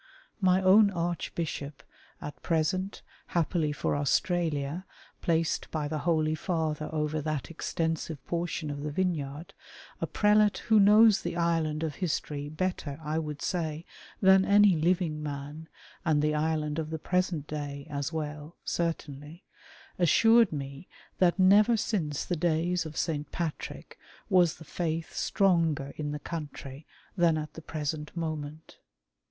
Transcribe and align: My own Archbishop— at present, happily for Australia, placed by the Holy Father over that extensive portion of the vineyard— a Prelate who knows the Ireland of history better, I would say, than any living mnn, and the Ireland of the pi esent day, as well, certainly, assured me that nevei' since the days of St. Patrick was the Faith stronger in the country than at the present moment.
My 0.39 0.59
own 0.63 0.89
Archbishop— 0.89 1.83
at 2.27 2.41
present, 2.41 3.03
happily 3.37 3.71
for 3.71 3.95
Australia, 3.95 4.87
placed 5.21 5.69
by 5.69 5.87
the 5.87 5.99
Holy 5.99 6.33
Father 6.33 6.89
over 6.91 7.21
that 7.21 7.51
extensive 7.51 8.17
portion 8.25 8.71
of 8.71 8.81
the 8.81 8.89
vineyard— 8.89 9.53
a 10.01 10.07
Prelate 10.07 10.57
who 10.57 10.79
knows 10.79 11.21
the 11.21 11.37
Ireland 11.37 11.83
of 11.83 11.97
history 11.97 12.49
better, 12.49 12.99
I 13.03 13.19
would 13.19 13.43
say, 13.43 13.85
than 14.19 14.43
any 14.43 14.75
living 14.75 15.21
mnn, 15.21 15.67
and 16.03 16.19
the 16.23 16.33
Ireland 16.33 16.79
of 16.79 16.89
the 16.89 16.97
pi 16.97 17.19
esent 17.19 17.45
day, 17.45 17.85
as 17.87 18.11
well, 18.11 18.55
certainly, 18.65 19.43
assured 19.99 20.51
me 20.51 20.87
that 21.19 21.37
nevei' 21.37 21.77
since 21.77 22.25
the 22.25 22.35
days 22.35 22.87
of 22.87 22.97
St. 22.97 23.31
Patrick 23.31 23.99
was 24.31 24.55
the 24.55 24.65
Faith 24.65 25.13
stronger 25.13 25.93
in 25.95 26.09
the 26.11 26.17
country 26.19 26.87
than 27.15 27.37
at 27.37 27.53
the 27.53 27.61
present 27.61 28.17
moment. 28.17 28.79